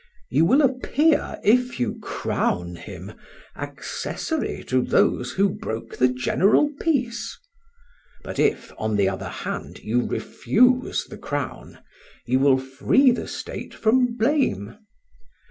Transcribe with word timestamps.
You 0.31 0.45
will 0.45 0.63
appear, 0.63 1.37
if 1.43 1.79
you 1.79 1.99
crown 2.01 2.73
him, 2.75 3.13
accessory 3.55 4.63
to 4.63 4.81
those 4.81 5.33
who 5.33 5.47
broke 5.47 5.95
the 5.97 6.07
general 6.07 6.71
peace. 6.81 7.37
But 8.23 8.39
if, 8.39 8.73
on 8.79 8.95
the 8.95 9.07
other 9.07 9.29
hand, 9.29 9.81
you 9.83 10.07
refuse 10.07 11.05
the 11.05 11.19
crown, 11.19 11.81
you 12.25 12.39
will 12.39 12.57
free 12.57 13.11
the 13.11 13.27
State 13.27 13.75
from 13.75 14.17
blame. 14.17 14.79